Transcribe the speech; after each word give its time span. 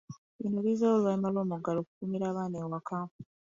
Bino 0.41 0.59
bizzeewo 0.65 0.93
oluvannyuma 0.95 1.31
lw'omuggalo 1.33 1.79
okukuumira 1.81 2.25
abaana 2.29 2.55
awaka. 2.65 2.97